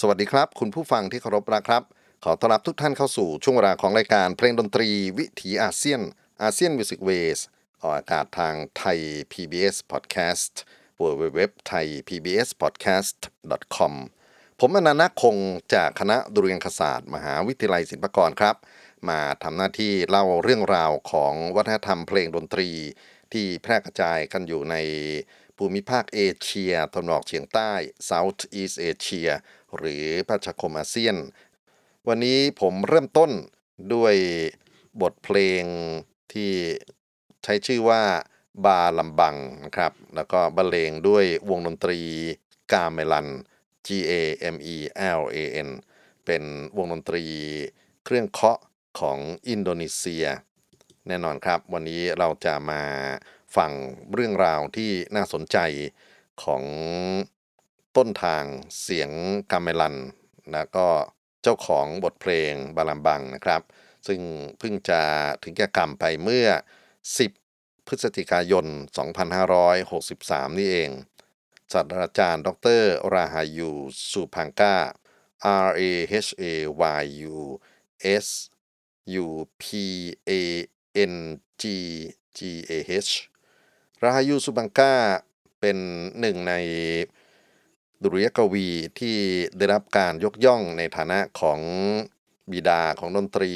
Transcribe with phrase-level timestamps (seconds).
[0.00, 1.82] สวัสดีครับ คุณผู้ฟังที่เคารพรักครับ
[2.24, 4.88] ขอต้อนรับทุกท่านเข้าสู่ช่วงเวลาของรายการเพลงดนตรี
[5.18, 6.00] วิถีอาเซียน
[6.42, 7.38] อาเซียนมิวสิกเวส
[7.80, 8.98] ออกอากาศทางไทย
[9.32, 10.52] PBS Podcast
[11.00, 11.40] w w w
[11.70, 13.18] t h a i PBS Podcast
[13.76, 13.94] com
[14.60, 15.36] ผมอนันต์คง
[15.74, 18.56] จากคณะดุเรียางคศาสตร์ มหาวิทยาลัยศิลปากรครับ
[19.08, 22.70] มาทำหน้าที่เล่าเรื่องราวของวัฒนธรรมเพลงดนตรี
[23.32, 24.76] ที่แพร่กระจายกันอยู่ใน
[25.58, 27.72] ภูมิภาคเอเชียตะวันออกเฉียงใต้
[28.10, 29.30] South East Asia
[29.78, 31.16] หรือประชาคมอาเซียน
[32.08, 33.30] วันนี้ผมเริ่มต้น
[33.94, 34.14] ด้วย
[35.02, 35.62] บทเพลง
[36.32, 36.52] ที่
[37.44, 38.02] ใช้ชื่อว่า
[38.64, 42.00] บาลัมบังนะครับ แล้วก็บรรเลงด้วยวงดนตรี
[42.72, 43.28] กาเมลัน
[43.86, 44.12] G A
[44.54, 44.76] M E
[45.18, 45.36] L A
[45.66, 45.68] N
[46.24, 46.42] เป็น
[46.76, 47.24] วงดนตรี
[48.04, 48.60] เครื่องเคาะ
[49.00, 49.18] ของ
[49.48, 50.26] อินโดนีเซีย
[51.08, 52.82] แน่นอนครับ วันนี้เราจะมา
[53.56, 53.72] ฟัง
[54.12, 55.58] เรื่องราวที่น่าสนใจ
[56.44, 56.62] ของ
[57.96, 58.44] ต้นทาง
[58.82, 59.10] เสียง
[59.52, 59.96] กาเมลัน
[60.52, 60.86] แล้วก็
[61.42, 63.62] เจ้าของบทเพลงบาลัมบังนะครับ
[64.06, 64.20] ซึ่ง
[64.58, 65.00] เพิ่งจะ
[65.42, 66.46] ถึงแก่กรรมไปเมื่อ
[67.18, 68.66] 10 พฤศจิกายน
[69.42, 70.90] 2563 นี่เอง
[71.72, 72.48] ศาสตราจารย์ ด
[72.78, 72.80] ร
[73.14, 73.72] ราฮายู
[74.10, 74.76] สุพังกา
[75.66, 75.82] R A
[76.26, 76.44] H A
[77.02, 77.04] Y
[77.34, 77.36] U
[78.24, 78.26] S
[79.24, 79.26] U
[79.62, 79.64] P
[80.30, 80.32] A
[81.12, 81.14] N
[81.60, 81.62] G
[82.36, 82.38] G
[82.70, 82.72] A
[83.06, 83.12] H
[84.02, 84.94] ราฮายูสุพังกา
[85.60, 85.78] เป็น
[86.20, 86.54] หนึ่งใน
[88.02, 88.66] ดุริยกวี
[88.98, 89.16] ที่
[89.58, 91.60] ได้รับการยกย่องในฐานะของ
[92.50, 93.52] บิดาของดนตรี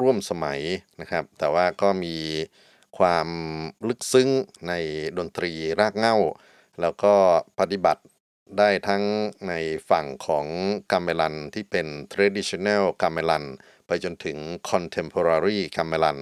[0.00, 0.60] ร่วมสมัย
[1.00, 2.16] นะครับ แต่ว่าก็มี
[2.98, 3.28] ความ
[3.88, 4.28] ลึกซึ้ง
[4.68, 4.72] ใน
[5.18, 6.16] ดนตรีรากเหง้า
[6.80, 7.14] แล้วก็
[7.58, 8.02] ปฏิบัติ
[8.58, 9.02] ได้ทั้ง
[9.48, 9.54] ใน
[9.90, 10.46] ฝั่งของ
[10.92, 13.44] กาเมลันที่เป็น traditional กาเมลัน
[13.86, 14.38] ไปจนถึง
[14.70, 16.18] contemporary กาเมลัน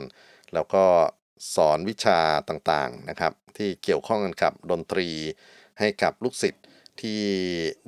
[0.55, 0.85] แล้วก็
[1.55, 2.19] สอนวิชา
[2.49, 5.09] ต่างๆนะครับ ที่เกี่ยวข้องกันกับดนตรี
[5.79, 6.65] ให้กับลูกศิษย์
[7.01, 7.23] ที่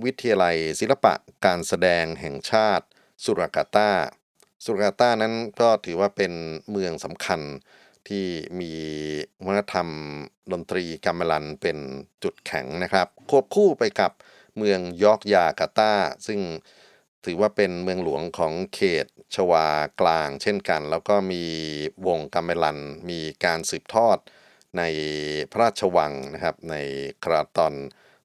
[0.05, 1.15] วิทยาลัยศิลปะ
[1.45, 2.87] การแสดงแห่งชาติ
[3.25, 3.91] สุราการ์ตา
[4.65, 6.33] สุราการ์ตานั้นก็ถือว่าเป็น
[6.71, 7.41] เมืองสำคัญ
[8.09, 8.27] ที่
[8.61, 8.73] มี
[9.45, 9.89] วัฒนธรรม
[10.53, 11.79] ดนตรีกัมลันเป็น
[12.23, 14.13] จุดแข็งนะครับ ควบคู่ไปกับ
[14.57, 15.93] เมืองยอกยากาตา
[16.27, 16.41] ซึ่ง
[17.25, 19.67] ถือว่าเป็นเมืองหลวงของเขตชวา
[20.01, 21.45] กลางเช่นกัน แล้วก็มี
[22.07, 22.79] วงกัมเมลัน
[23.11, 24.19] มีการสืบทอด
[24.79, 24.83] ใน
[25.51, 26.77] พระราชวังนะครับใน
[27.25, 27.75] คราตอน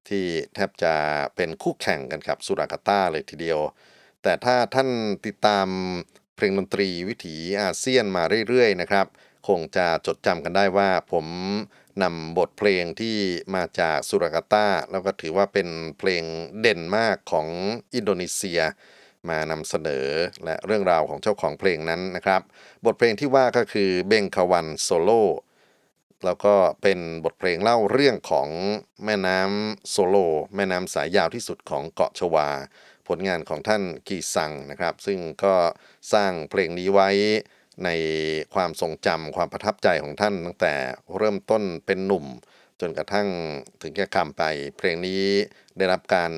[0.09, 0.94] ที่แทบจะ
[1.36, 3.59] เป็นคู่แข่งกันกับสุรากาตาเลยทีเดียว
[4.24, 4.89] แต่ถ้าท่าน
[5.25, 5.68] ติดตาม
[6.36, 9.07] เพลงดนตรีวิถีอาเซียนมาเรื่อยๆนะครับ
[9.48, 11.25] คงจะจดจำกันได้ว่าผม
[12.03, 13.18] นำบทเพลงที่
[13.56, 15.68] มาจากสุราการ์ตาแล้วก็ถือว่าเป็น
[16.00, 16.24] เพลง
[16.62, 17.47] เด่นมากของ
[17.95, 18.62] อินโดนีเซีย
[19.30, 20.07] มานำเสนอ
[20.45, 22.42] และเรื่องราวของเจ้าของเพลงนั้นนะครับ
[22.86, 25.09] บทเพลงที่ว่าก็คือเบงกาวันโซโล
[26.25, 28.50] แล้วก็เป็นบทเพลงเล่าเรื่องของ
[29.06, 30.15] แม่น้ำโซโล
[30.56, 32.50] แม่น้ำสายยาวที่สุดของเกาะชวา
[33.07, 35.56] ผลงานของท่านกีซังนะครับ ซึ่งก็
[36.13, 37.09] สร้างเพลงนี้ไว้
[37.83, 37.89] ใน
[38.53, 40.73] ความทรงจำความประทับใจของท่านตั้งแต่
[41.18, 42.25] เริ่มต้นเป็นหนุ่ม
[42.81, 43.27] จนกระทั่ง
[43.81, 44.44] ถึงแก่กรรมไป
[44.77, 45.23] เพลงนี้
[45.77, 46.31] ได้รับการ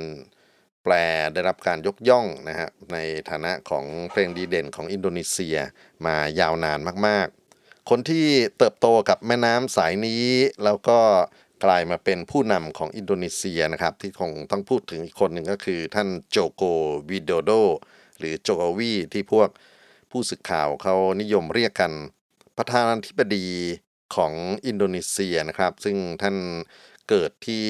[0.83, 0.93] แปล
[1.33, 2.97] ได้รับการยกย่องนะฮะใน
[3.29, 5.57] ฐานะของเพลงดีเด่นของอินโดนีเซีย
[6.05, 7.42] มายาวนานมากๆ
[7.89, 8.25] คนที่
[8.57, 10.25] เติบโตกับแม่น้ำสายนี้
[10.63, 10.99] แล้วก็
[11.63, 16.63] กลายมาเป็นผู้นำของอินโดนีเซียนะครับ ที่คงต้องพูดถึงอีกคนหนึ่งก็คือท่านโจโก
[17.09, 17.51] วิโดโด
[18.19, 19.49] หรือโจโกวีที่พวก
[20.11, 21.91] ผู้สื่อข่าวเขานิยมเรียกกัน
[22.57, 23.47] ประธานาธิบดี
[24.15, 24.33] ของ
[24.65, 26.37] อินโดนีเซียนะครับ ซึ่งท่าน
[27.09, 27.65] เกิดที่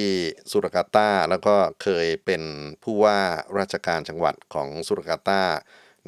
[0.51, 2.43] สุรากาตาแล้วก็เคยเป็น
[2.83, 3.19] ผู้ว่า
[3.59, 5.41] ราชการจังหวัดของสุรากาตา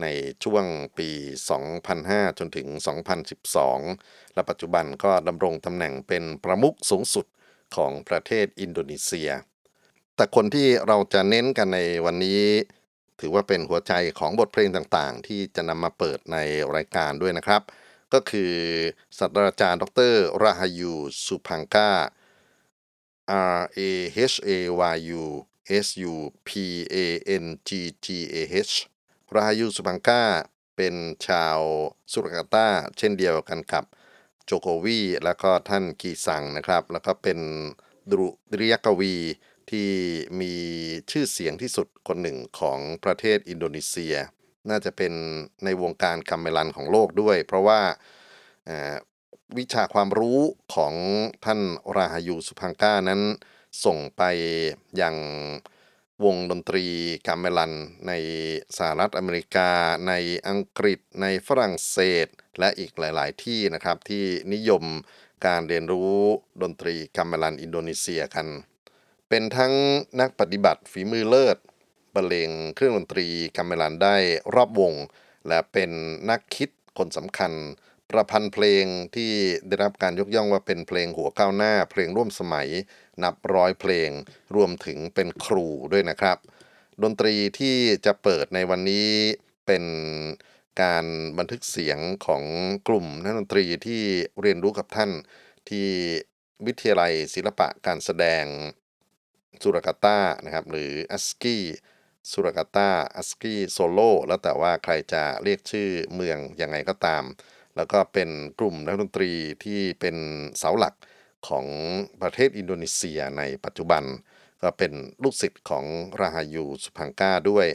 [0.02, 0.06] ใน
[0.44, 0.66] ช่วง
[0.98, 1.10] ปี
[1.74, 2.68] 2005 จนถึง
[3.52, 7.26] 2012 และปัจจุบันก็ดำรงตำแหน่งเป็นประมุขสูงสุด
[7.76, 9.30] ของประเทศอินโดนีเซีย
[10.16, 12.42] แต่คนที่เราจะเน้นกันในวันนี้
[13.20, 16.38] ถือว่าเป็นหัวใจของบทเพลงต่างๆ ที่จะนำมาเปิดใน
[16.76, 17.62] รายการด้วยนะครับ
[18.14, 18.54] ก็คือ
[19.18, 20.14] ศาสตราจารย์ ดร
[20.44, 20.94] ราฮายู
[21.26, 21.92] สุพังกา
[23.58, 23.80] R A
[24.32, 24.50] H A
[24.96, 25.24] Y U
[25.86, 26.14] S U
[26.48, 26.50] P
[26.94, 26.98] A
[27.44, 27.70] N G
[28.06, 28.38] G A
[28.70, 28.74] H
[29.34, 30.24] ราฮยูสุพังกา
[30.76, 30.96] เป็น
[31.28, 31.60] ชาว
[32.12, 32.68] สุรากาตา
[32.98, 33.84] เช่นเดียวกันกับ
[34.46, 37.40] โจโกวีแล้วก็ท่านกีซังนะครับ แล้วก็เป็น
[38.10, 38.18] ดุ
[38.60, 39.16] ริยกวี
[39.70, 39.90] ที่
[40.42, 40.54] มี
[41.12, 44.16] ชื่อเสียงที่สุดคนหนึ่งของประเทศอินโดนีเซีย
[44.70, 45.14] น่าจะเป็น
[45.64, 47.82] ในวงการกัมเมลันของโลกด้วย เพราะว่า
[49.58, 50.40] วิชาความรู้
[50.76, 50.94] ของ
[51.46, 51.62] ท่าน
[51.98, 53.22] ราฮายูสุพังกานั้น
[53.86, 54.24] ส่งไป
[55.02, 55.16] ยัง
[56.24, 56.86] วงดนตรี
[57.28, 57.74] กัมเมลัน
[58.08, 58.12] ใน
[58.78, 59.70] สหรัฐอเมริกา
[60.08, 60.14] ใน
[60.48, 62.28] อังกฤษ ในฝรั่งเศส
[62.60, 64.24] และอีกหลาย ๆ ที่นะครับที่
[64.54, 64.84] นิยม
[65.46, 66.16] การเรียนรู้
[66.62, 68.48] ดนตรีกัมเมลันอินโดนีเซียกัน
[69.30, 69.74] เป็นทั้ง
[70.22, 71.58] นักปฏิบัติฝีมือเลิศ
[72.16, 73.28] บรรเลงเครื่องดนตรี
[73.58, 74.18] กัมเมลันได้
[74.56, 74.94] รอบวง
[75.48, 75.92] และเป็น
[76.30, 77.52] นักคิดคนสำคัญ
[78.10, 78.86] ประพันธ์เพลง
[79.16, 79.32] ที่
[79.68, 82.68] ได้รับการยกย่องว่าเป็นเพลงหัวก้าวหน้า เพลงร่วมสมัย
[83.24, 84.10] นับร้อยเพลง
[84.56, 86.38] รวมถึงเป็นครูด้วยนะครับ
[87.04, 89.10] ดนตรีที่จะเปิดในวันนี้
[89.66, 89.84] เป็น
[90.82, 91.06] การ
[91.38, 92.44] บันทึกเสียงของ
[92.88, 94.02] กลุ่มนักดนตรีที่
[94.42, 95.12] เรียนรู้กับท่าน
[95.70, 95.88] ที่
[96.66, 98.46] วิทยาลัยศิลปะการแสดง
[99.62, 101.64] สุรากาตานะครับหรืออัสกี้
[102.32, 107.24] สุรากาตาอัสกี้โซโล่แล้วแต่ว่าใครจะเรียกชื่อเมืองยังไงก็ตาม
[107.76, 108.30] แล้วก็เป็น
[108.60, 109.32] กลุ่มนักดนตรี
[109.64, 110.16] ที่เป็น
[110.58, 110.96] เสาหลัก
[111.48, 111.66] ของ
[112.22, 114.04] ประเทศอินโดนีเซียในปัจจุบัน
[114.62, 115.86] ก็เป็นลูกศิษย์ของ
[116.20, 117.68] ราฮายูสุพังกาด้วย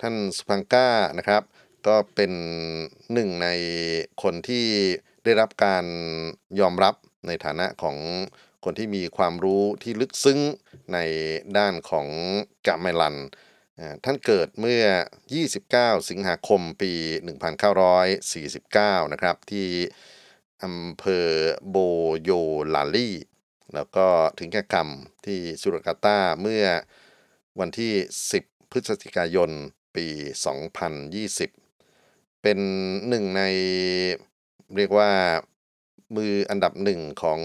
[0.00, 0.88] ท่านสุพังกา
[1.18, 1.42] นะครับ
[1.86, 2.32] ก็เป็น
[3.12, 3.48] หนึ่งใน
[4.22, 4.66] คนที่
[5.24, 5.84] ได้รับการ
[6.60, 6.94] ยอมรับ
[7.26, 7.96] ในฐานะของ
[8.64, 10.40] คนที่มีความรู้ที่ลึกซึ้ง
[10.92, 10.98] ใน
[11.58, 12.08] ด้านของ
[12.66, 13.16] กาเมลัน
[14.04, 14.84] ท่านเกิดเมื่อ
[15.46, 16.92] 29 สิงหาคมปี
[18.22, 19.68] 1949 นะครับ ที่
[20.64, 21.28] อำเภอ
[21.68, 21.76] โบ
[22.22, 22.30] โย
[22.74, 23.10] ลาลี
[23.74, 24.06] แล้วก็
[24.38, 24.88] ถึงแก่กรรม
[25.26, 26.64] ที่สุรากาตาเมื่อ
[27.60, 27.92] วันที่
[28.34, 29.50] 10 พฤศจิกายน
[29.96, 30.06] ปี
[31.44, 32.58] 2020 เป็น
[33.08, 33.42] หนึ่งใน
[34.76, 35.12] เรียกว่า
[36.16, 37.40] มืออันดับหนึ่งของ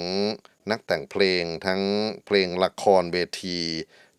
[0.71, 1.81] นักแต่งเพลงทั้ง
[2.25, 3.59] เพลงละครเวที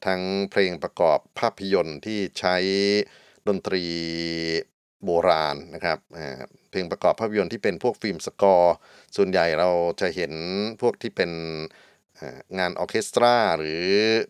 [0.06, 2.56] ทั้งเพลงประกอบภาพยนตร์ที่ใช้
[3.48, 3.84] ดนตรี
[5.04, 5.98] โบราณนะครับ
[6.70, 8.74] เพลงประกอบภาพยนตร์ที่เป็นพวก film score
[9.16, 10.32] ส่วนใหญ่เราจะเห็น
[10.80, 11.30] พวกที่เป็น
[12.58, 13.84] งานออเคสตรา หรือ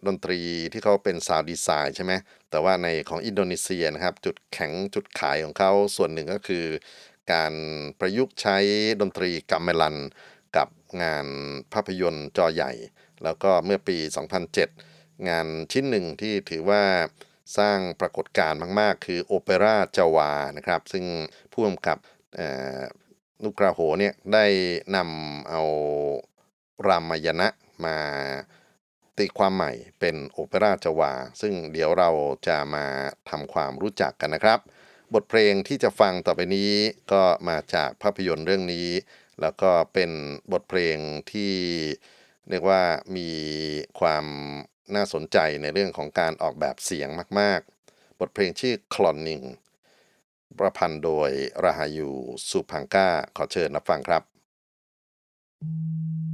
[0.06, 0.40] ดนตรี
[0.72, 2.12] ที่เขาเป็น sound design ใช่ไหม
[2.50, 6.64] แต่ว่าในของอินโดนีเซียนะครับ จุดแข็งจุดขายของเขาส่วนหนึ่งก็คือ
[7.32, 7.54] การ
[8.00, 8.56] ประยุกต์ใช้
[9.00, 9.96] ดนตรีกาเมลัน
[10.56, 10.68] กับ
[11.02, 11.26] งาน
[11.72, 12.72] ภาพยนตร์จอใหญ่
[13.24, 13.96] แล้วก็เมื่อปี
[14.46, 14.87] 2007
[15.28, 16.82] งานชิ้นหนึ่งที่ถือว่า
[17.58, 21.04] สร้างปรากฏการณ์มาก ๆ คือโอเปร่าจาวานะครับ ซึ่ง
[21.52, 21.98] ผู้กำกับ
[23.44, 24.46] นุกราโหเนี่ยได้
[24.96, 25.62] นำเอา
[26.86, 27.48] รามายณะ
[27.84, 27.96] มา
[29.18, 32.10] ตีความใหม่เป็นโอเปร่าจาวา ซึ่งเดี๋ยวเรา
[32.48, 32.86] จะมา
[33.30, 34.60] ทำความรู้จักกันนะครับ
[35.14, 36.72] บทเพลงที่จะฟังต่อไปนี้
[37.12, 38.88] ก็มาจากภาพยนตร์เรื่องนี้
[39.40, 40.10] แล้วก็เป็น
[40.52, 40.96] บทเพลง
[41.32, 41.52] ที่
[42.50, 42.82] เรียกว่า
[43.16, 43.30] มี
[44.00, 44.24] ความ
[44.94, 47.08] น่าสนใจในเรื่องของการออกแบบเสียง
[47.40, 49.42] มาก ๆ บทเพลงชื่อคลอนนิง
[50.58, 51.30] ประพันธ์โดย
[51.64, 52.10] ราหายู
[52.50, 54.22] สุพังก้าขอเชิญรับฟังครับ
[55.60, 56.27] Thank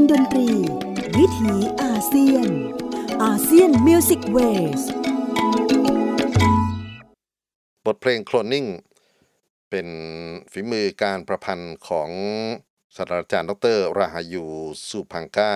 [0.00, 0.48] งดนตรี
[1.18, 2.48] วิถีอาเซียน
[3.22, 4.80] ASEAN Music Ways
[7.86, 8.66] บทเพลงโคลนนิ่ง
[9.70, 9.88] เป็น
[10.52, 12.10] ฝีมือการประพันธ์ของ
[12.96, 14.44] ศาสตราจารย์ดร.ราฮายู
[14.88, 15.52] สุพังกา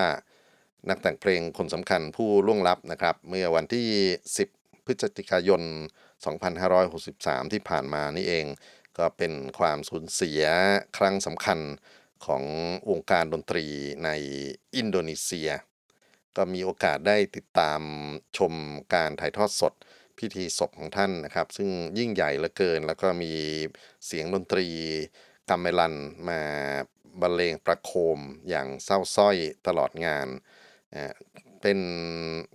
[0.88, 3.88] นักแต่งเพลงคนสำคัญผู้ล่วงลับนะครับ เมื่อวันที่
[4.36, 5.62] 10 พฤศจิกายน
[6.56, 8.46] 2563 ที่ผ่านมานี่เอง
[8.98, 10.42] ก็เป็นความสูญเสีย
[10.96, 11.58] ครั้งสำคัญ
[12.26, 12.44] ของ
[12.90, 13.66] วงการดนตรี
[14.04, 14.10] ใน
[14.76, 15.50] อินโดนีเซีย
[16.36, 17.80] ก็มีโอกาสได้ติดตาม
[18.36, 18.52] ชม
[18.94, 19.74] การถ่ายทอดสด
[20.18, 23.32] พิธีศพของท่านนะครับ ซึ่งยิ่งใหญ่เหลือเกิน แล้วก็มี
[24.06, 24.66] เสียงดนตรี
[25.50, 25.94] กัมเมลัน
[26.28, 26.40] มา
[27.20, 29.36] บรรเลงประโคมอย่างเศร้าส้อย
[29.66, 30.26] ตลอดงาน
[31.62, 31.78] เป็น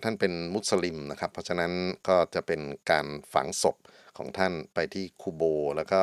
[0.04, 1.72] ท่านเป็นมุสลิมนะครับ เพราะฉะนั้น
[2.08, 3.76] ก็จะเป็นการฝังศพ
[4.18, 5.44] ของท่านไปที่คูโบ
[5.76, 6.02] แล้วก็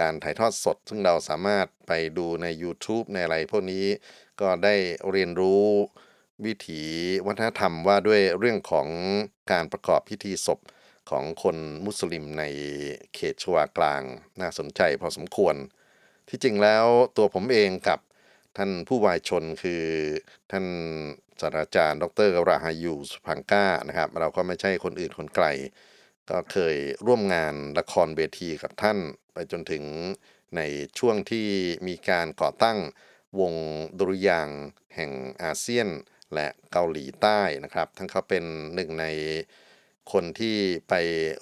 [0.00, 3.86] การถ่ายทอดสด ซึ่งเราสามารถไปดูใน YouTube ในอะไรพวกนี้
[4.40, 4.74] ก็ได้
[5.10, 5.64] เรียนรู้
[6.46, 6.82] วิถี
[7.26, 8.88] วัฒนธรรมว่าด้วยเรื่องของ
[9.52, 10.58] การประกอบพิธีศพ
[11.10, 12.44] ของคนมุสลิมใน
[13.14, 14.02] เขตชวากลาง
[14.40, 15.56] น่าสนใจพอสมควร
[16.28, 17.98] ที่จริงแล้วตัวผมเองกับ
[18.56, 19.84] ท่านผู้วายชนคือ
[20.50, 20.66] ท่าน
[21.40, 25.46] ศาสตราจารย์ ดรราฮายูสุพังก้านะครับ เราก็ไม่ใช่คนอื่นคนไกล
[26.30, 26.76] ก็เคย
[27.06, 28.98] ร่วมงานละครเวทีกับท่าน
[29.32, 29.84] ไปจนถึง
[30.56, 30.60] ใน
[30.98, 31.48] ช่วงที่
[31.88, 32.78] มีการก่อตั้ง
[33.40, 33.54] วง
[33.98, 34.48] ดุริยาง
[34.94, 35.10] แห่ง
[35.42, 35.88] อาเซียน
[36.34, 39.06] และเกาหลีใต้นะครับ ทั้งเขาเป็นหนึ่งใน
[40.12, 40.56] คนที่
[40.88, 40.94] ไป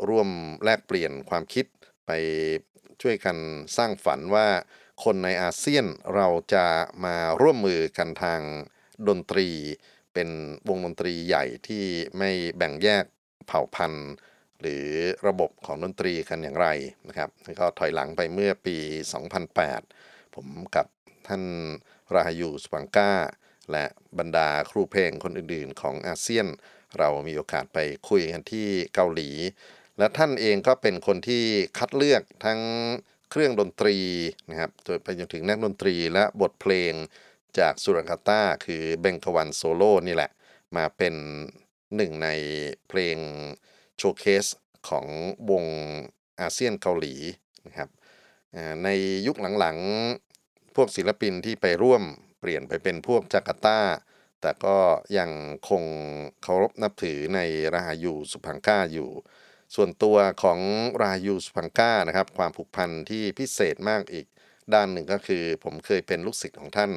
[0.08, 0.28] ร่วม
[0.64, 1.66] แลกเปลี่ยนความคิด
[2.06, 2.12] ไป
[3.02, 3.36] ช่วยกัน
[3.76, 4.48] สร้างฝันว่า
[5.04, 6.66] คนในอาเซียนเราจะ
[7.04, 8.40] มาร่วมมือกันทาง
[9.08, 9.48] ดนตรี
[10.14, 10.28] เป็น
[10.68, 11.84] วงดนตรีใหญ่ที่
[12.18, 13.04] ไม่แบ่งแยก
[13.46, 14.08] เผ่าพันธุ์
[14.60, 14.86] หรือ
[15.26, 16.68] ระบบของดนตรีกันอย่างไร
[17.08, 18.76] นะครับก็ถอยหลังไปเมื่อปี
[19.56, 20.86] 2008 ผมกับ
[21.28, 21.42] ท่าน
[22.14, 23.12] รายูสปังกา
[23.72, 23.84] และ
[24.18, 26.46] บรรดาครูเพลงคนอื่นๆ ของอาเซียน
[26.98, 29.30] เรามีโอกาสไปคุยกันที่เกาหลี
[29.98, 31.44] และท่านเองก็เป็นคนที่
[31.78, 32.60] คัดเลือกทั้ง
[33.30, 33.96] เครื่องดนตรี
[34.50, 36.92] นะครับจนไปจนถึงนักดนตรีและบทเพลง
[37.58, 40.30] จากสุรคาตาคือเบงกวันโซโล่นี่แหละ
[40.76, 41.14] มาเป็น
[41.96, 42.28] หนึ่งใน
[42.88, 43.16] เพลง
[43.98, 44.46] โชว์เคส
[44.88, 45.06] ของ
[45.50, 45.64] วง
[46.40, 47.14] อาเซียนเกาหลี
[47.66, 47.90] นะครับ
[48.84, 48.88] ใน
[49.26, 52.02] ยุคหลังๆ พวกศิลปินที่ไปร่วม
[52.40, 53.80] เปลี่ยนไปเป็นพวกจาการ์ตา
[54.40, 54.76] แต่ก็
[55.18, 55.30] ยัง
[55.68, 55.84] คง
[56.42, 57.40] เคารพนับถือใน
[57.74, 59.10] ราหายูสุพังก้าอยู่
[59.74, 60.58] ส่วนตัวของ
[61.02, 64.26] รายูสุพังก้านะครับ ความผูกพันที่พิเศษมากอีก
[64.74, 66.92] ด้านหนึ่งก็คือ ผมเคยเป็นลูกศิษย์ของท่าน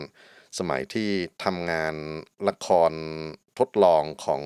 [0.59, 1.09] สมัยที่
[1.43, 1.95] ทำงาน
[2.47, 2.91] ละคร
[3.59, 4.43] ทดลองของ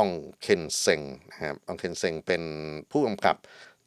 [0.00, 0.08] อง
[0.40, 2.42] เคนเซงนะครับองเคนเซงเป็น
[2.90, 3.36] ผู้กำกับ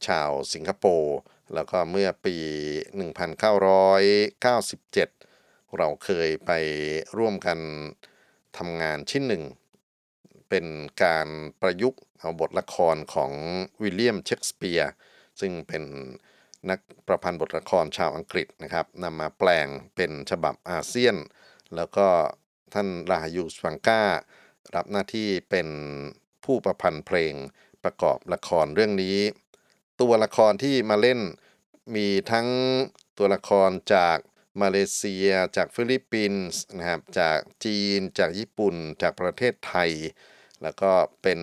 [0.07, 1.17] ชาวสิงคโปร์
[1.53, 2.35] แล้วก็เมื่อปี
[4.05, 6.51] 1997 เราเคยไป
[7.17, 7.59] ร่วมกัน
[8.57, 9.43] ทำงานชิ้นหนึ่ง
[10.49, 10.65] เป็น
[11.03, 11.27] การ
[11.61, 13.31] ประยุกต์เอาบทละครของ
[13.81, 14.91] วิลเลียมเชกสเปียร์
[15.39, 15.83] ซึ่งเป็น
[16.69, 21.15] นักประพันธ์บทละครชาวอังกฤษนะครับนำมาแปลงเป็นฉบับอาเซียน
[21.75, 22.07] แล้วก็
[22.73, 24.03] ท่านลาฮยูสฟังก้า
[24.75, 25.67] รับหน้าที่เป็น
[26.45, 27.33] ผู้ประพันธ์เพลง
[27.83, 29.17] ประกอบละครเรื่องนี้
[30.01, 31.19] ตัวละครที่มาเล่น
[31.95, 32.47] มีทั้ง
[33.17, 34.17] ตัวละครจาก
[34.61, 39.91] มาเลเซีย จากฟิลิปปินส์นะครับจากจีน จากญี่ปุ่น จากประเทศไทย
[40.63, 41.41] แล้วก็เป็น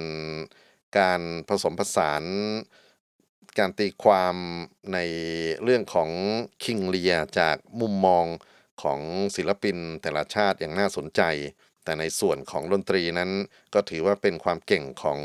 [0.98, 2.24] การผสมผสาน
[3.58, 4.36] การตีความ
[4.92, 4.98] ใน
[5.62, 6.10] เรื่องของ
[6.64, 8.26] คิงเลียจากมุมมอง
[8.82, 9.00] ของ
[9.36, 11.22] ศิลปินแต่ละชาติอย่างน่าสนใจ
[11.86, 13.30] แต่ในส่วนของดนตรีนั้น
[13.74, 15.20] ก็ถือว่าเป็นความเก่งของ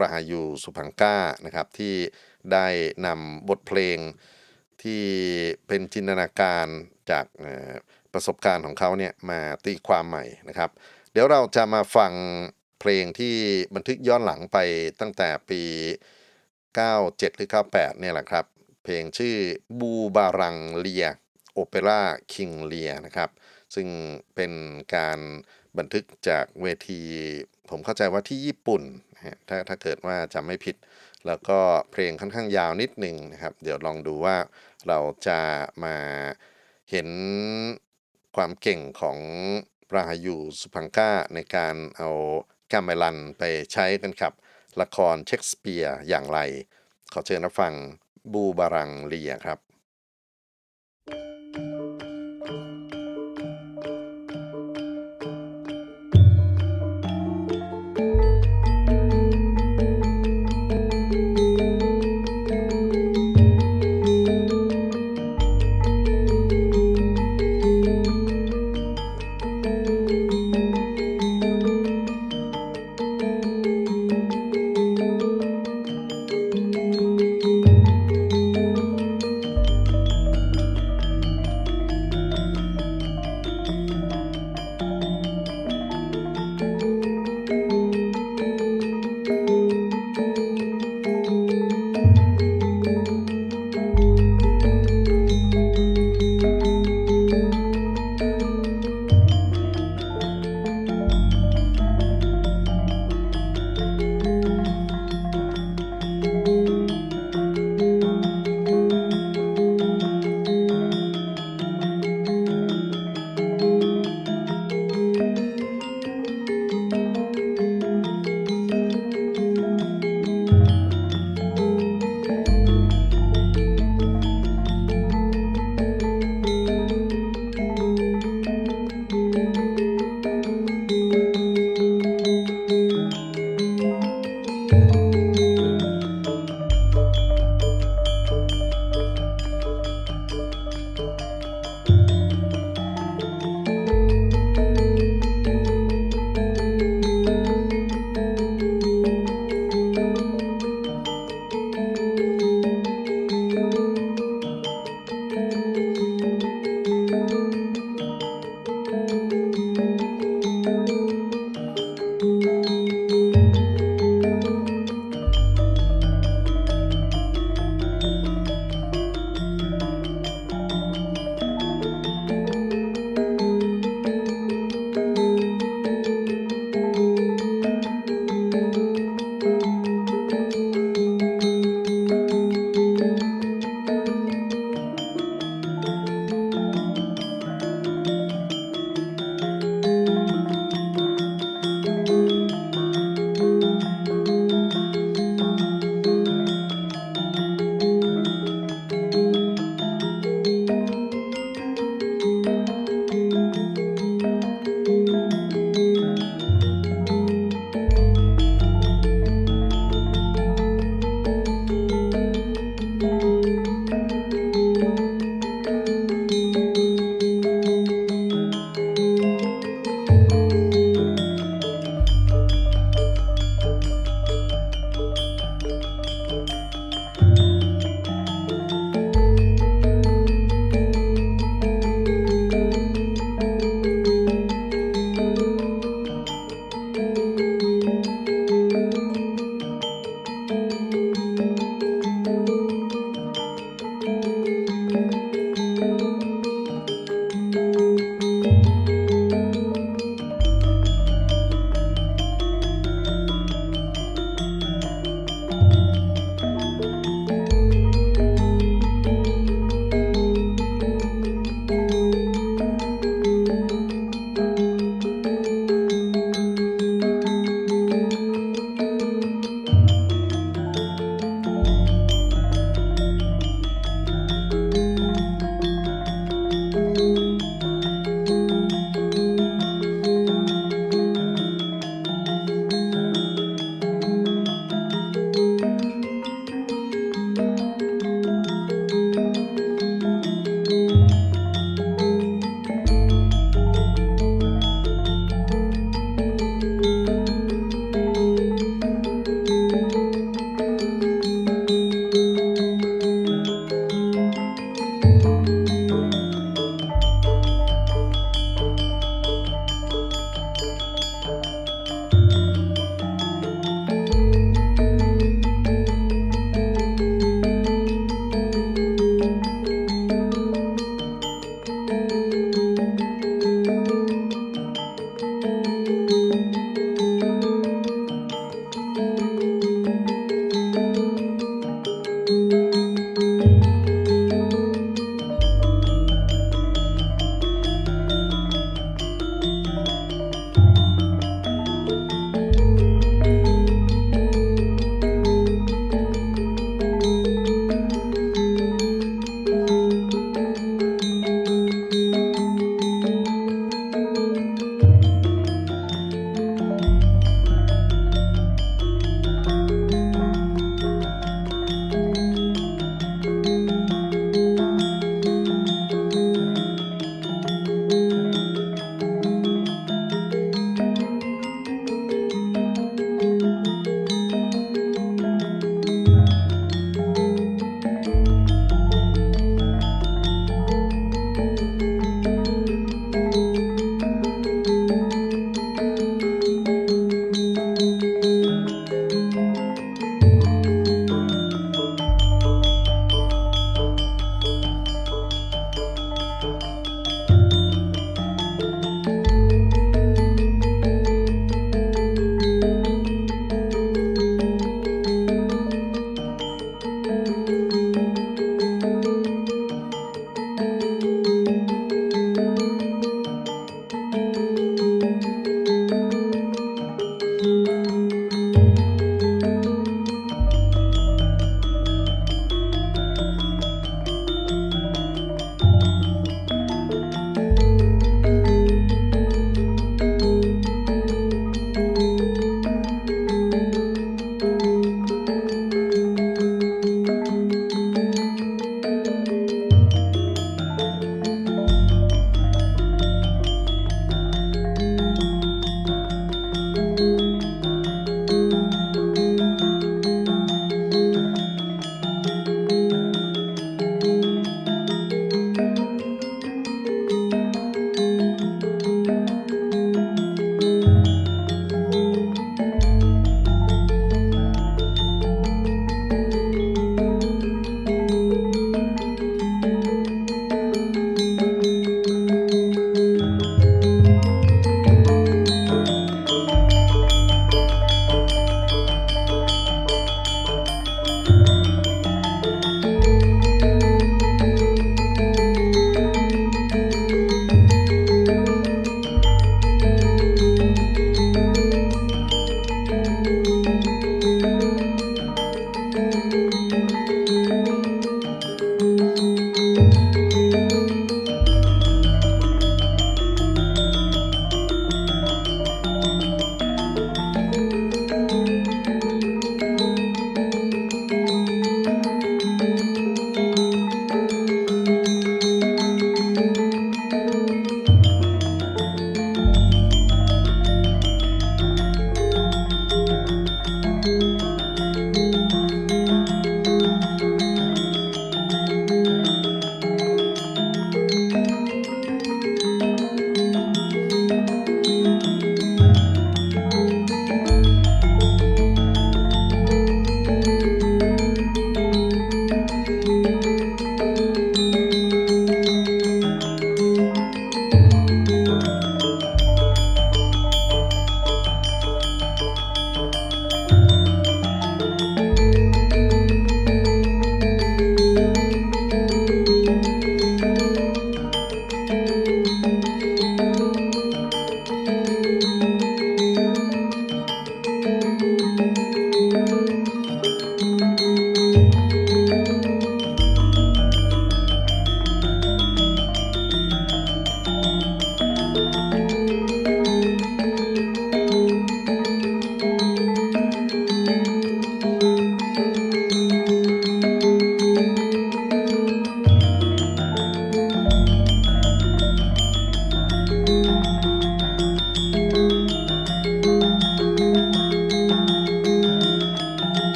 [0.00, 1.94] ราฮายูสุพังก้านะครับที่
[2.52, 2.66] ได้
[3.06, 3.98] นำบทเพลง
[4.82, 5.02] ที่
[5.66, 6.66] เป็นจินตนาการ
[7.10, 7.26] จาก
[8.12, 10.70] ประสบการณ์ของเขาเนี่ยมาตีความใหม่นะครับ
[11.12, 12.12] เดี๋ยวเราจะมาฟัง
[12.80, 13.34] เพลงที่
[13.74, 14.58] บันทึกย้อนหลังไป
[15.00, 15.62] ตั้งแต่ปี
[16.44, 18.44] 97 หรือ 98 เนี่ยแหละครับ
[18.82, 19.36] เพลงชื่อ
[19.80, 21.06] บูบารังเลีย
[21.52, 23.30] โอเปร่าคิงเลียนะครับ
[23.74, 23.88] ซึ่ง
[24.34, 24.52] เป็น
[24.96, 25.18] การ
[25.78, 27.00] บันทึกจากเวที
[27.70, 28.82] ผมเข้าใจว่าที่ญี่ปุ่น
[29.48, 30.76] ถ้าถ้าเกิดว่าจำไม่ผิด
[31.26, 31.58] แล้วก็
[31.90, 34.36] เพลงค่อนข้างยาวนิดหนึ่งนะครับ เดี๋ยวลองดูว่า
[34.88, 35.40] เราจะ
[35.84, 35.96] มา
[36.90, 37.08] เห็น
[38.36, 39.18] ความเก่งของ
[39.90, 42.10] ปราฮายูสุพังกาในการเอา
[42.72, 44.32] กาเมลันไปใช้กันครับ
[44.80, 46.38] ละครเชคสเปียร์อย่างไร
[47.12, 47.72] ขอเชิญรับฟัง
[48.32, 49.58] บูบารังเลียครับ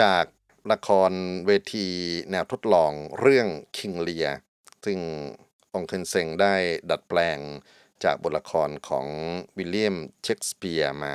[0.00, 0.24] จาก
[0.72, 1.12] ละคร
[1.46, 1.88] เวที
[2.30, 4.28] แนวทดลองเรื่อง King Lear
[4.84, 4.98] ซึ่ง
[5.74, 6.54] อองเคงเซนได้
[6.90, 7.38] ดัดแปลง
[8.04, 9.06] จากบทละครของ
[9.56, 11.14] วิลเลียมเชกสเปียร์มา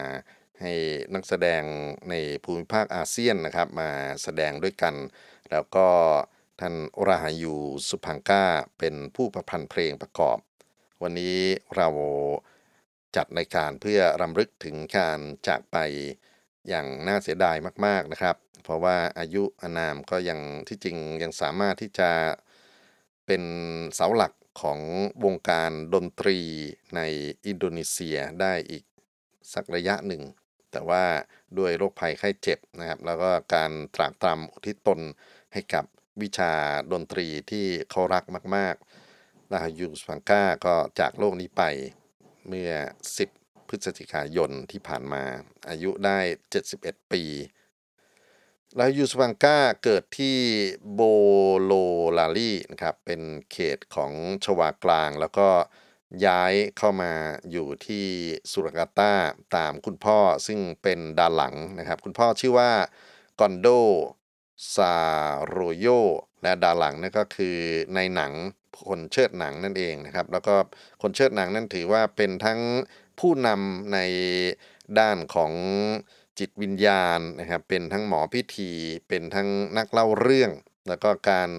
[0.61, 0.73] ให้
[1.13, 1.63] นักแสดง
[2.09, 3.91] ในภูมิภาคอาเซียนนะครับมา
[4.23, 4.95] แสดงด้วยกัน
[5.51, 5.87] แล้วก็
[6.59, 6.75] ท่าน
[7.07, 7.55] ราฮายู
[7.89, 8.45] สุพังกา
[8.79, 10.37] เป็นผู้ประพันธ์เพลงประกอบ
[11.01, 11.39] วันนี้
[11.75, 11.87] เรา
[13.15, 15.77] จัดรายการเพื่อรำลึกถึงการจากไป
[16.69, 22.11] อย่างน่าเสียดายมาก ๆนะครับ เพราะว่าอายุอานามก็ยังที่จริงยังสามารถที่จะ
[23.25, 23.43] เป็น
[23.95, 24.79] เสาหลักของ
[25.25, 26.39] วงการดนตรี
[26.95, 27.01] ใน
[27.47, 28.83] อินโดนีเซียได้อีก
[29.53, 30.23] สักระยะหนึ่ง
[30.71, 31.03] แต่ว่า
[31.57, 34.99] ด้วยโรคภัยไข้เจ็บนะครับ แล้วก็การตรากตรำอุทิศตน
[35.53, 35.85] ให้กับ
[36.21, 36.53] วิชา
[36.91, 38.23] ดนตรีที่เขารัก
[38.55, 41.63] มากๆลาฮายูสฟังก้าก็จากโลกนี้ไป
[42.47, 42.71] เมื่อ
[43.19, 43.44] 10
[43.75, 45.23] ฤศจิกายนที่ผ่านมา
[45.69, 46.19] อายุได้
[46.65, 47.23] 71 ปี
[48.79, 50.37] ลายูสฟังกาเกิดที่
[50.93, 51.01] โบ
[51.61, 51.71] โล
[52.17, 54.11] ลาลีนะครับ เป็นเขตของ
[54.45, 55.49] ชวากลาง แล้วก็
[56.25, 57.11] ย้ายเข้ามา
[57.51, 58.05] อยู่ที่
[58.51, 59.13] สุรากาตา
[59.55, 62.71] ตามคุณพ่อซึ่งเป็นดาหลังนะครับ คุณพ่อชื่อว่า
[63.39, 63.67] กอนโด
[64.75, 64.95] ซา
[65.45, 65.87] โรโย
[66.41, 67.57] และดาหลังนั่นก็คือ
[67.95, 68.31] ในหนัง
[68.87, 70.55] คนเชิดหนังนั่นเองนะครับ แล้วก็
[71.01, 72.59] คนเชิดหนังนั่นถือว่าเป็นทั้ง
[73.19, 73.99] ผู้นำใน
[74.99, 75.53] ด้านของ
[76.39, 78.71] จิตวิญญาณนะครับเป็นทั้งหมอพิธี
[79.07, 79.47] เป็นทั้ง
[79.77, 80.51] นักเล่าเรื่อง
[80.87, 81.49] แล้วก็การ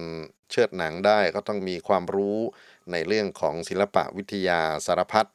[0.51, 2.39] เชิดหนังได้ก็ต้องมีความรู้
[2.91, 5.27] ในเรื่องของศิลปะวิทยาสารพัด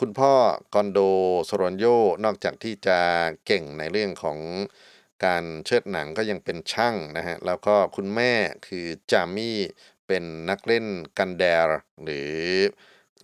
[0.00, 0.34] คุณพ่อ
[0.74, 0.98] กอนโด
[1.46, 1.84] โซรนโย
[2.24, 2.98] นอกจากที่จะ
[3.46, 4.38] เก่งในเรื่องของ
[5.24, 8.32] การเชิดหนังก็ยังเป็นช่างนะฮะแล้วก็คุณแม่
[8.66, 9.58] คือจามี่
[10.06, 10.86] เป็นนักเล่น
[11.18, 11.70] กันแดร
[12.04, 12.34] หรือ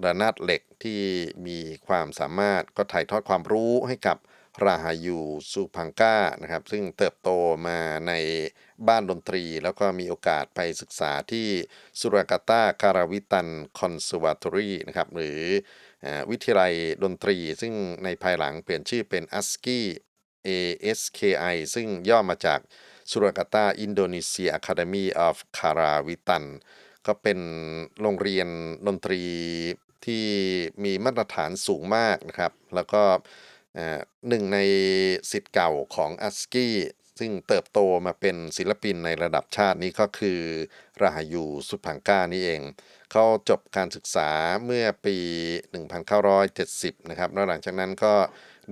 [0.05, 1.01] ระนาดเหล็กที่
[1.47, 4.19] มีความสามารถก็ถ่ายทอดความรู้ให้กับ
[4.65, 7.31] ราฮายูซูพังกานะครับซึ่งเติบโต
[7.67, 7.79] มา
[8.09, 8.13] ใน
[8.89, 11.47] บ้านดนตรี แล้วก็มีโอกาสไปศึกษาที่
[12.01, 15.41] สุรากาตาการาวิตันคอนเซอร์วาตอรีนะครับหรือ
[16.31, 19.87] วิทยาลัยดนตรี ซึ่งในภายหลังเปลี่ยนชื่อเป็นอัสกี้
[20.47, 22.61] ASKI ซึ่งย่อมาจาก
[23.11, 26.45] สุรากาตาอินโดนีเซียอะคาเดมีออฟคาราวิตัน
[27.07, 27.39] ก็เป็น
[28.01, 28.49] โรงเรียน
[28.87, 29.23] ดนตรี
[30.07, 30.25] ที่
[30.85, 33.03] มีมาตรฐานสูงมากนะครับ แล้วก็
[34.29, 34.59] หนึ่งใน
[35.31, 36.77] สิทธิ์เก่าของอัสกี้
[37.19, 40.40] ซึ่งเติบโตมาเป็นศิลปินในระดับชาตินี้ก็คือ
[41.03, 42.62] ราฮายูสุพังกานี่เอง
[43.12, 44.31] เขาจบการศึกษา
[44.64, 45.16] เมื่อปี
[46.35, 48.14] 1970 นะครับ แล้วหลังจากนั้นก็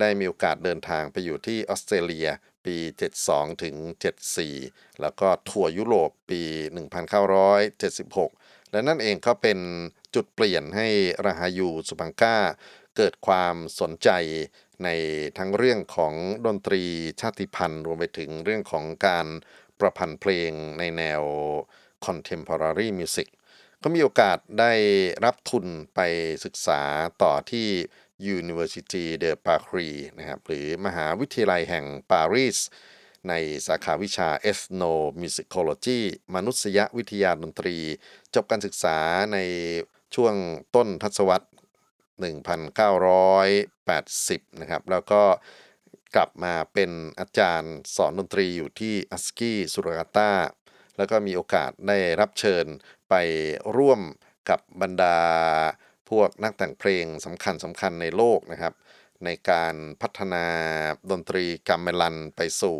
[0.01, 2.29] ได้มีโอกาสเดินทางไปอยู่ที่ออสเตรเลีย
[2.67, 2.77] ปี
[3.21, 3.75] 72 ถึง
[4.39, 6.43] 74 แล้วก็ทัวร์ยุโรปปี
[7.37, 9.59] 1976 และนั่นเองก็เป็น
[10.15, 10.89] จุดเปลี่ยนให้
[11.27, 12.37] ราฮายูสุพังกา
[12.97, 14.11] เกิดความสนใจ
[14.85, 14.89] ใน
[15.39, 16.15] ทั้งเรื่องของ
[16.47, 16.85] ดนตรี
[17.21, 19.27] ชาติพันธุ์รวมไปถึงเรื่องของการ
[19.81, 21.23] ประพันธ์เพลงในแนว
[22.07, 23.29] contemporary music
[23.83, 24.73] ก็มีโอกาสได้
[25.25, 26.01] รับทุนไป
[26.45, 26.83] ศึกษา
[27.23, 27.69] ต่อที่
[28.39, 32.59] University de Paris นะครับหรือมหาวิทยาลัยแห่งปารีส
[33.29, 33.35] ใน
[33.67, 36.01] สาขาวิชา Ethnomusicology
[36.35, 37.77] มนุษยวิทยาดนตรี
[38.35, 38.99] จบการศึกษา
[39.33, 39.39] ใน
[40.15, 40.35] ช่วง
[40.75, 41.49] ต้นทศวรรษ
[42.23, 45.23] 1980 นะครับ แล้วก็
[46.17, 50.33] กลับมาเป็นอาจารย์สอนดนตรีอยู่ที่อัสกี้สุรากาตา
[50.97, 52.67] แล้วก็มีโอกาสได้รับเชิญ
[53.09, 53.15] ไป
[53.77, 54.01] ร่วม
[54.49, 55.19] กับบรรดา
[56.11, 58.75] พวกนักแต่งเพลงสำคัญสำคัญในโลกนะครับ
[59.25, 60.47] ในการพัฒนา
[61.11, 62.79] ดนตรีกัมเมลันไปสู่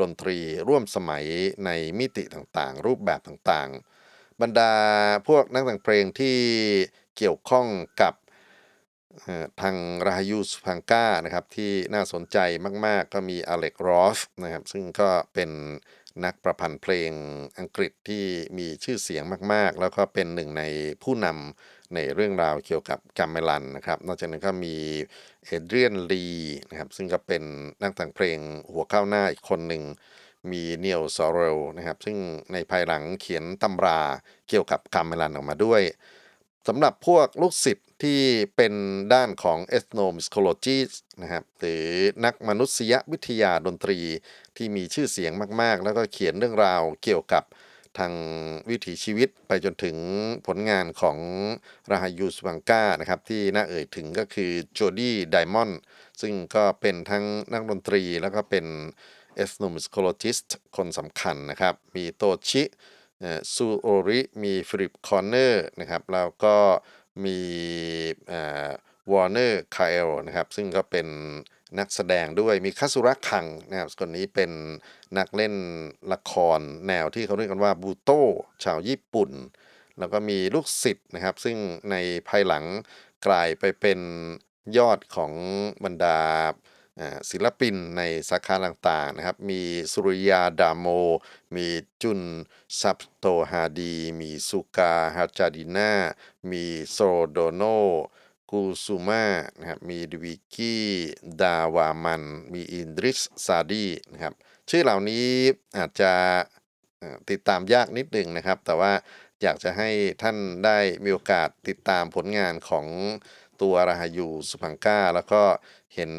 [0.00, 0.38] ดนตรี
[0.68, 1.26] ร่วมสมัย
[1.64, 3.97] ในมิติต่างๆ รูปแบบต่างๆ
[4.42, 4.72] บรรดา
[5.28, 6.38] พวกนักแต่งเพลงที่
[7.16, 7.66] เกี่ยวข้อง
[8.02, 8.14] กับ
[9.60, 9.76] ทาง
[10.06, 12.38] ราฮายูสุพังกานะครับที่น่าสนใจ
[12.86, 15.50] มาก ๆ ก็มี Alec Roth นะครับซึ่งก็เป็น
[16.24, 17.12] นักประพันธ์เพลง
[17.58, 18.24] อังกฤษที่
[18.58, 19.22] มีชื่อเสียง
[19.52, 20.62] มาก ๆ แล้วก็เป็นหนึ่งใน
[21.02, 24.74] ผู้นำในเรื่องราวเกี่ยวกับกาเมลันนะครับ นอกจากนั้นก็มี
[25.44, 26.26] Adrian Lee
[26.70, 27.42] นะครับซึ่งก็เป็น
[27.82, 28.38] นักแต่งเพลง
[28.72, 29.82] หัวก้าวหน้าอีกคนหนึ่ง
[30.50, 32.16] มี Neil Sorrell นะครับ ซึ่ง
[32.52, 34.00] ในภายหลังเขียนตำรา
[34.48, 35.82] เกี่ยวกับกัมเมลันออกมาด้วย
[36.68, 38.20] สำหรับพวกลูกศิษย์ที่
[38.56, 38.74] เป็น
[39.14, 40.78] ด้านของ ethnomusicology
[41.22, 41.84] นะครับหรือ
[42.24, 43.98] นักมนุษยวิทยาดนตรี
[44.56, 47.44] ที่มีชื่อเสียงมาก ๆ แล้วก็เขียนเรื่องราวเกี่ยวกับ
[47.98, 48.12] ทาง
[48.70, 49.96] วิถีชีวิตไปจนถึง
[50.46, 51.18] ผลงานของ
[51.90, 55.80] ราฮายูสวังกานะครับที่น่าเอ่ยถึงก็คือโจดี้ไดมอนด์
[56.20, 58.66] ซึ่งก็เป็นทั้งนักดนตรีแล้วก็เป็น
[59.42, 62.62] ethnomusicologist คนสำคัญนะครับ มีโตชิ
[63.54, 66.56] ซูโอริ มี Philip Corner นะครับ แล้วก็
[67.24, 67.38] มี
[69.12, 71.06] วอร์เนอร์คาเอลนะครับ ซึ่งก็เป็น
[71.78, 74.50] นักแสดงด้วย มีคัตสุระคังนะครับคนนี้เป็น
[75.18, 75.54] นักเล่น
[76.12, 78.10] ละครแนวที่เขาเรียกกันว่าบูโต
[78.64, 79.30] ชาวญี่ปุ่น
[79.98, 81.56] แล้วก็มีลูกศิษย์นะครับ ซึ่ง
[81.90, 81.96] ใน
[82.28, 82.64] ภายหลัง
[83.26, 84.00] กลายไปเป็น
[84.78, 85.32] ยอดของ
[85.84, 86.20] บรรดา
[87.30, 89.60] ศิลปินในสาขาต่างๆนะครับ มี
[89.92, 90.86] สุริยาดามโม
[91.56, 91.66] มี
[92.02, 92.20] จุน
[92.80, 95.92] ซับโตฮาดี มีสุกาฮาจาดิน่า
[96.50, 96.98] มีโซ
[97.30, 97.62] โดโน
[98.50, 99.26] กูซูมา
[99.58, 100.86] นะครับมีดวิกี้
[101.40, 102.22] ดาวามัน
[102.52, 104.34] มีอินดริสซาดีนะครับ
[104.70, 105.28] ชื่อเหล่านี้
[105.76, 106.12] อาจจะ
[107.30, 108.92] ติดตามยากนิดหนึ่งนะครับ แต่ว่า
[109.42, 109.90] อยากจะให้
[110.22, 112.86] ท่านได้มีโอกาสติดตามผลงานของ
[113.62, 115.42] ตัวราฮายูสุพังกาแล้วก็
[115.94, 116.12] เห็น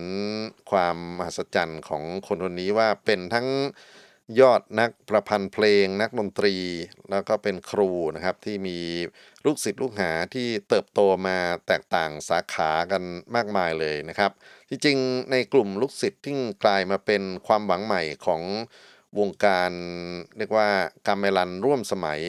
[0.71, 3.47] ความมหัศจรรย์ของคนคนนี้ว่าเป็นทั้ง
[4.39, 6.55] ยอดนักประพันธ์เพลงนักดนตรี
[7.11, 8.77] แล้วก็เป็นครูนะครับที่มี
[9.45, 13.03] ลูกศิษย์ลูกหาที่เติบโตมาแตกต่างสาขากัน
[13.35, 14.31] มากมายเลยนะครับ
[14.69, 14.97] ที่จริง
[15.31, 18.41] ในกลุ่มลูกศิษย์ที่กลายมาเป็นความหวังใหม่ของ
[19.19, 19.71] วงการ
[20.37, 20.69] เรียกว่า
[21.07, 22.21] การเมลันร่วมสมัย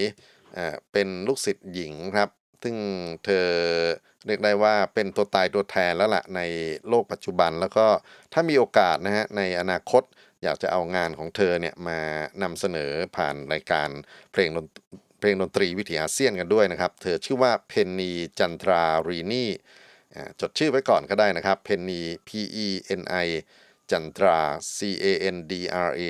[0.92, 2.30] เป็นลูกศิษย์หญิงครับ
[2.62, 2.76] ซึ่ง
[3.24, 3.46] เธอ
[4.26, 6.40] เรียกได้ว่าเป็นตัวตายตัวแทนแล้วล่ะใน
[6.88, 7.86] โลกปัจจุบัน แล้วก็
[8.32, 10.02] ถ้ามีโอกาสนะฮะในอนาคต
[10.42, 11.98] อยากจะเอางานของเธอเนี่ยมา
[12.42, 13.88] นำเสนอผ่านรายการ
[14.32, 14.48] เพลง
[15.18, 19.44] เพลงดนตรีวิถีอาเซียนกันด้วยนะครับ เธอชื่อว่าเพนนีจันทรารีนี
[20.40, 22.30] จดชื่อไว้ก่อนก็ได้นะครับเพนนี P
[22.66, 22.68] E
[23.00, 23.28] N I
[23.90, 24.38] จันทรา
[24.76, 25.52] C A N D
[25.88, 26.02] R A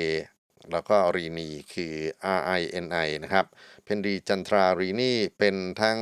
[0.71, 1.93] แล้วก็รีนีคือ
[2.37, 3.45] R I N I นะครับ
[3.83, 5.99] เพนนีจันทรารีนีเป็นทั้ง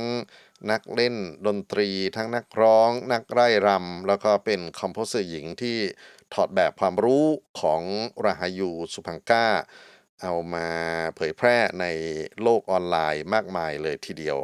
[0.70, 5.76] นักเล่นดนตรี ทั้งนักร้อง นักไร่รำ แล้วก็เป็นคอมโพเซอร์หญิงที่
[6.34, 7.24] ถอดแบบความรู้
[7.60, 7.82] ของ
[8.24, 9.46] ราฮายูสุพังก้า
[10.22, 10.66] เอามา
[11.16, 11.86] เผยแพร่ใน
[12.42, 14.38] โลกออนไลน์มากมายเลยทีเดียว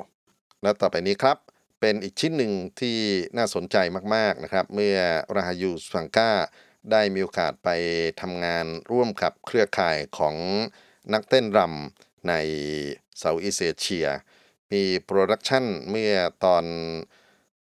[0.62, 1.36] แล้วต่อไปนี้ครับ
[1.80, 2.96] เป็นอีกชิ้นหนึ่งที่
[3.36, 3.76] น่าสนใจ
[4.14, 4.96] มาก ๆ นะครับ เมื่อ
[5.36, 6.30] ราฮายูสุพังก้า
[6.91, 7.68] ได้มีโอกาสไป
[8.20, 10.37] ทำงานร่วมกับเครือข่ายของ
[11.12, 12.34] นักเต้นรำใน
[13.18, 14.09] Southeast Asia
[14.72, 16.14] มี production เมื่อ
[16.45, 16.64] ตอน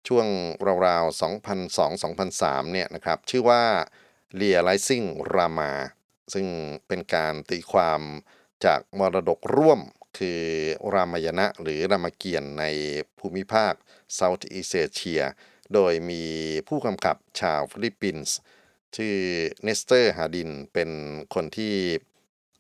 [0.08, 0.28] ช่วง
[0.88, 1.20] ราวๆ
[1.92, 3.64] 2002-2003 เนี่ยนะครับ ชื่อว่า
[4.42, 5.72] Realizing Rama
[6.34, 6.48] ซึ่ง
[6.88, 8.02] เป็นการตีความ
[8.66, 9.82] จากมรดกร่วม
[10.18, 10.42] คือ
[10.94, 12.64] รามายณะหรือรามเกียรติ์ใน
[13.20, 13.74] ภูมิภาค
[14.18, 15.24] South East Asia
[15.74, 16.24] โดยมี
[16.68, 18.36] ผู้กำกับชาวฟิลิปปินส์
[18.96, 19.16] ชื่อ
[19.64, 20.90] Nestor Jardin เป็น
[21.34, 21.76] คนที่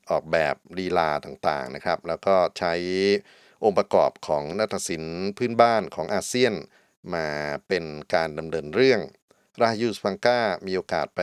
[0.09, 2.73] ออกแบบลีลาต่างๆนะครับ แล้วก็ใช้
[3.63, 6.53] องค์ประกอบของนาฏศิลป์พื้นบ้านของอาเซียน
[7.13, 7.27] มา
[7.67, 9.01] เป็นการดำเนินเรื่อง
[9.61, 11.21] ราฮายูสุพังกามีโอกาสไป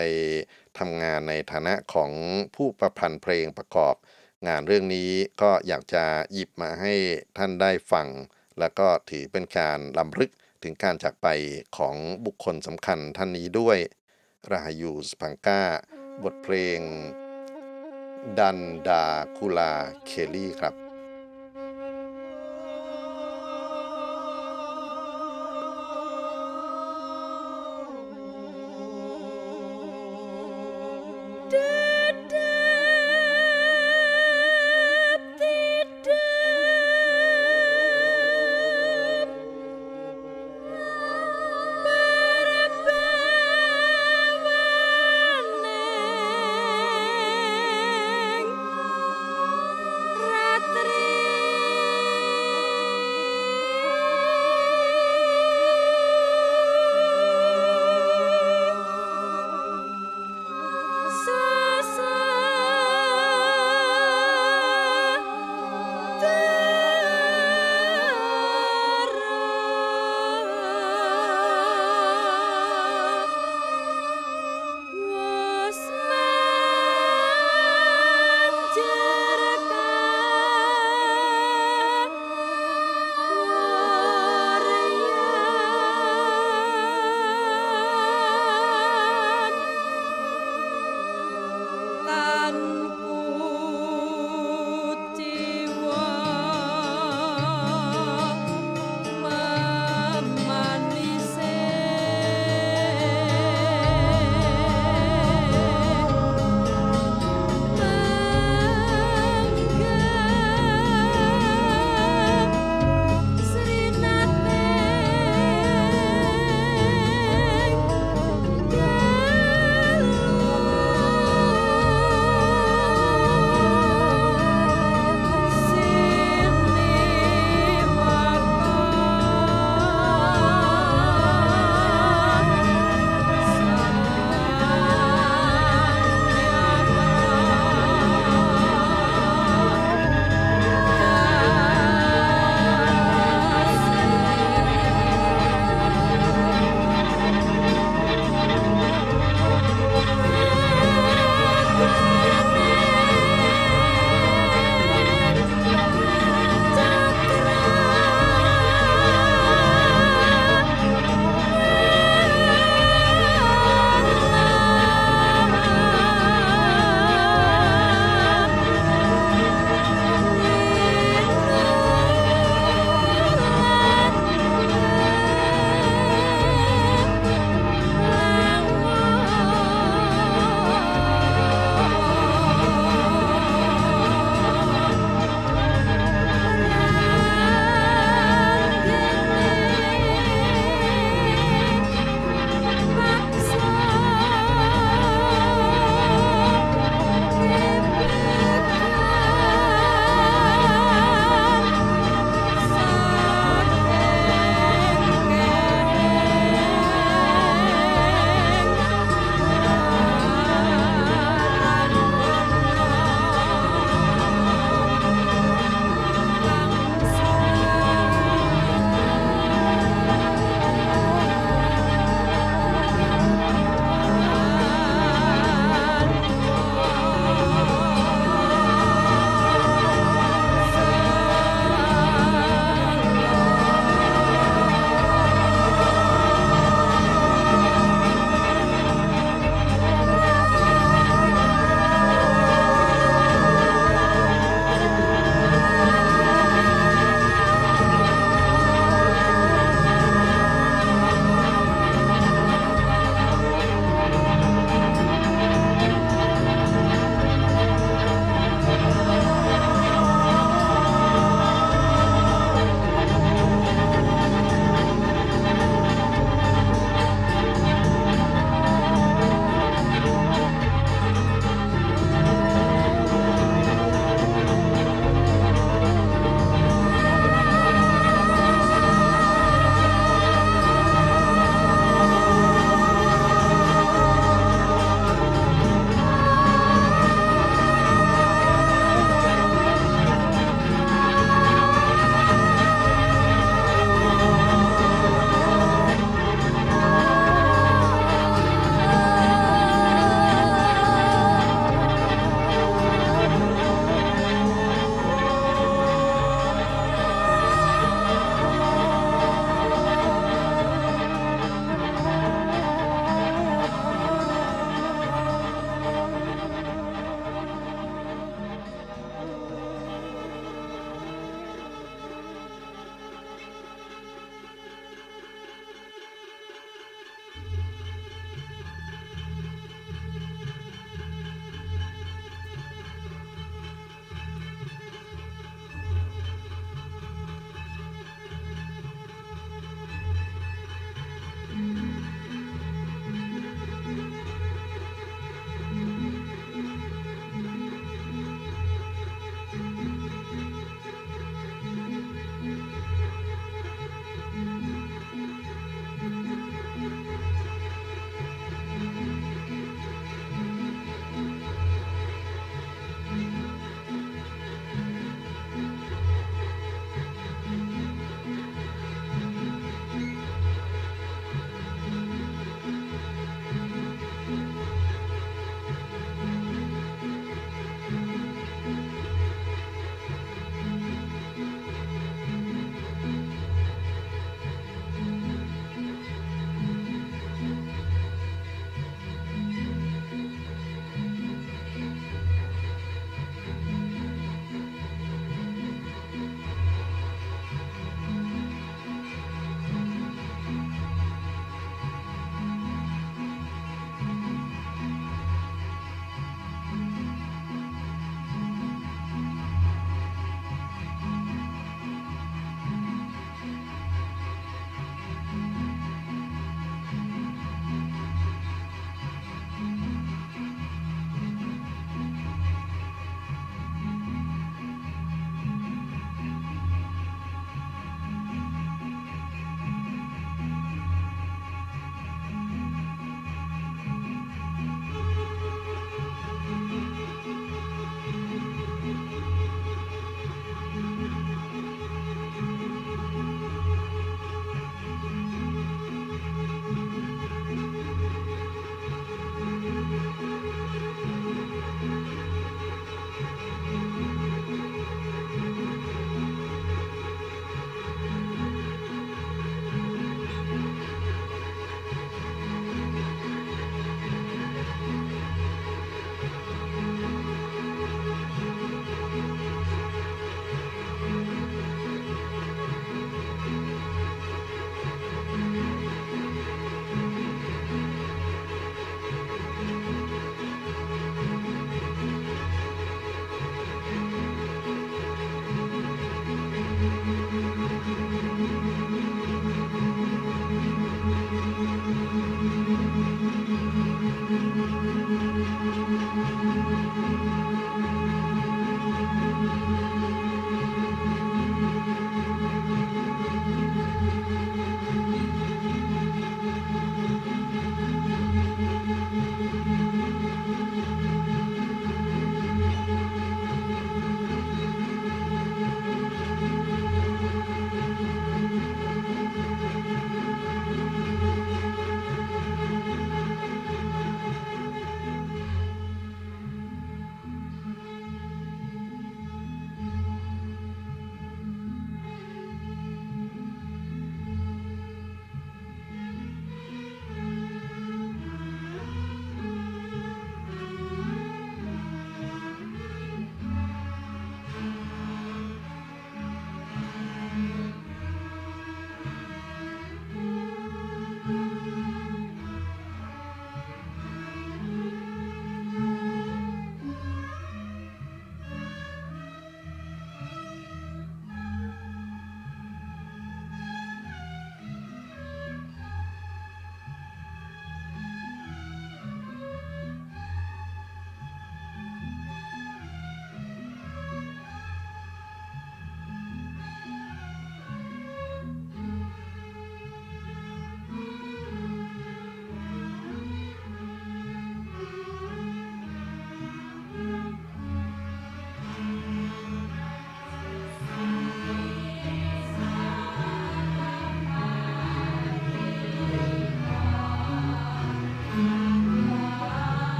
[0.78, 2.10] ทำงานในฐานะของ
[2.56, 3.94] ผู้ประพันธ์เพลงประกอบ
[4.48, 5.10] งานเรื่องนี้
[5.42, 6.94] ก็อยากจะหยิบมาให้
[7.38, 8.08] ท่านได้ฟัง
[8.58, 10.30] แล้วก็ถือเป็นการลำลึก
[10.62, 11.28] ถึงการจากไป
[11.76, 11.96] ของ
[12.26, 13.78] บุคคลสำคัญท่านนี้ด้วย
[14.50, 15.62] รายูสฟังกา
[16.22, 16.80] บทเพลง
[18.38, 19.04] ดันดา
[19.36, 19.72] คูลา
[20.06, 20.81] เคลลี่ครับۖ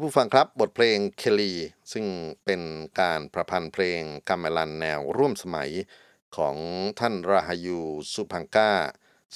[0.00, 1.50] านผู้ฟังครับบทเพลงเคลี
[1.92, 2.06] ซึ่ง
[2.44, 2.62] เป็น
[3.00, 5.70] การประพันธ์เพลงกัมลันแนวร่วมสมัย
[6.36, 6.56] ของ
[7.00, 7.80] ท่านราฮายู
[8.14, 8.72] สุพังกา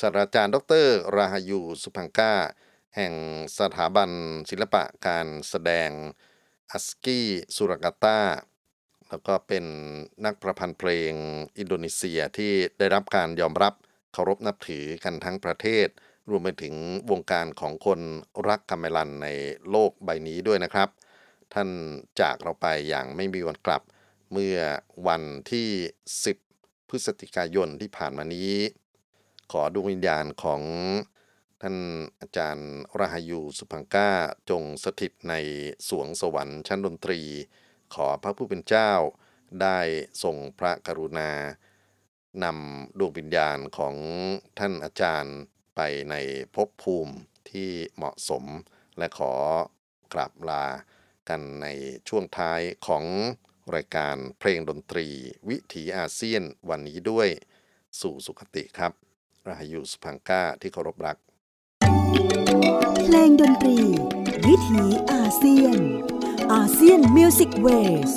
[0.00, 0.86] ศาสตราจารย์ ดร
[1.16, 2.34] ราฮายูสุพังกา
[2.96, 3.12] แห่ง
[3.58, 4.10] สถาบัน
[4.50, 5.90] ศิลปะการแสดง
[6.72, 8.20] อัสกี้สุรกาตา
[9.08, 9.64] แล้วก็เป็น
[10.24, 11.12] นักประพันธ์เพลง
[11.58, 13.74] อินโดนีเซียที่ได้รับการยอมรับ
[14.12, 15.88] เคารพนับถือกันทั้งประเทศ
[16.30, 16.74] รวมไปถึง
[17.10, 18.00] วงการของคน
[18.48, 19.28] รักกาเมลันใน
[19.70, 20.88] โลกใบนี้ด้วยนะครับ
[21.54, 21.68] ท่าน
[22.20, 23.82] จากเราไปอย่างไม่มีวันกลับ
[24.32, 24.58] เมื่อ
[25.08, 25.68] วันที่
[26.28, 28.52] 10 พฤศจิกายนที่ผ่านมานี้
[29.52, 30.62] ขอดวงวิญญาณของ
[31.62, 31.76] ท่าน
[32.20, 34.10] อาจารย์รหายูสุพังก้า
[34.50, 35.34] จงสถิตใน
[35.88, 37.20] สวงสวรรค์ชั้นดนตรี
[37.94, 38.92] ขอพระผู้เป็นเจ้า
[39.62, 39.78] ได้
[40.22, 41.30] ทรงพระกรุณา
[42.44, 43.94] นำดวงวิญญาณของ
[44.58, 45.36] ท่านอาจารย์
[45.76, 46.14] ไปใน
[46.54, 47.14] ภพภูมิ
[47.50, 48.44] ที่เหมาะสม
[48.98, 49.32] และขอ
[50.12, 50.64] กราบลา
[51.28, 51.66] กันใน
[52.08, 53.04] ช่วงท้ายของ
[53.74, 55.06] รายการเพลงดนตรี
[55.48, 57.28] วิถีอาเซียนวันนี้ด้วย
[58.00, 58.92] สู่สุคติครับ
[59.48, 61.18] ราฮายูสุพังก้าที่เคารพรัก
[63.04, 63.78] เพลงดนตรี
[64.46, 65.78] วิถีอาเซียน
[66.52, 67.68] ASEAN Music Way
[68.08, 68.10] ส